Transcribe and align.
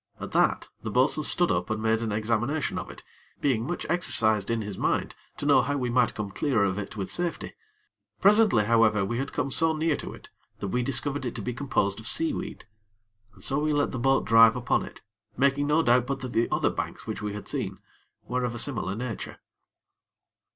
At 0.19 0.31
that, 0.31 0.67
the 0.81 0.89
bo'sun 0.89 1.23
stood 1.23 1.51
up 1.51 1.69
and 1.69 1.79
made 1.79 2.01
an 2.01 2.11
examination 2.11 2.79
of 2.79 2.89
it, 2.89 3.03
being 3.39 3.67
much 3.67 3.85
exercised 3.87 4.49
in 4.49 4.63
his 4.63 4.75
mind 4.75 5.15
to 5.37 5.45
know 5.45 5.61
how 5.61 5.77
we 5.77 5.91
might 5.91 6.15
come 6.15 6.31
clear 6.31 6.63
of 6.63 6.79
it 6.79 6.97
with 6.97 7.11
safety. 7.11 7.53
Presently, 8.19 8.65
however, 8.65 9.05
we 9.05 9.19
had 9.19 9.31
come 9.31 9.51
so 9.51 9.73
near 9.73 9.95
to 9.97 10.11
it 10.15 10.29
that 10.57 10.69
we 10.69 10.81
discovered 10.81 11.23
it 11.23 11.35
to 11.35 11.41
be 11.43 11.53
composed 11.53 11.99
of 11.99 12.07
seaweed, 12.07 12.65
and 13.35 13.43
so 13.43 13.59
we 13.59 13.73
let 13.73 13.91
the 13.91 13.99
boat 13.99 14.25
drive 14.25 14.55
upon 14.55 14.83
it, 14.83 15.03
making 15.37 15.67
no 15.67 15.83
doubt 15.83 16.07
but 16.07 16.21
that 16.21 16.31
the 16.33 16.49
other 16.49 16.71
banks, 16.71 17.05
which 17.05 17.21
we 17.21 17.33
had 17.33 17.47
seen, 17.47 17.77
were 18.27 18.43
of 18.43 18.55
a 18.55 18.57
similar 18.57 18.95
nature. 18.95 19.37